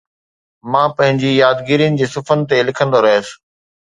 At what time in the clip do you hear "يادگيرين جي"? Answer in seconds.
1.41-2.07